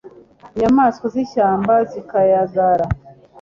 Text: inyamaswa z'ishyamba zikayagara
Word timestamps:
inyamaswa 0.55 1.05
z'ishyamba 1.13 1.73
zikayagara 1.91 2.85